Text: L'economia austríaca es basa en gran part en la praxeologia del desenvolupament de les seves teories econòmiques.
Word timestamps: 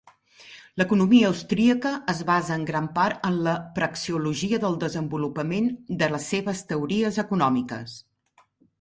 L'economia 0.81 1.27
austríaca 1.33 1.91
es 2.13 2.23
basa 2.29 2.57
en 2.61 2.65
gran 2.71 2.89
part 2.97 3.29
en 3.31 3.39
la 3.49 3.55
praxeologia 3.77 4.63
del 4.67 4.81
desenvolupament 4.87 5.71
de 6.03 6.13
les 6.17 6.29
seves 6.35 6.69
teories 6.73 7.25
econòmiques. 7.29 7.99